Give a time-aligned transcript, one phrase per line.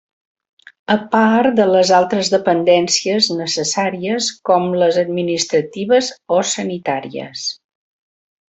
[0.93, 7.49] A part de les altres dependències necessàries com les administratives o sanitàries.